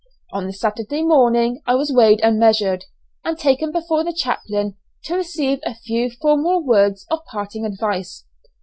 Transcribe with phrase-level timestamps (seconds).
[0.33, 2.85] On the Saturday morning I was weighed and measured,
[3.23, 8.25] and taken before the chaplain to receive a few formal words of parting advice.